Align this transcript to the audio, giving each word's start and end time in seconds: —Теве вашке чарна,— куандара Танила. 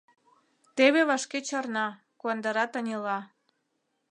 —Теве 0.75 1.01
вашке 1.09 1.39
чарна,— 1.47 1.87
куандара 2.19 2.65
Танила. 2.71 3.19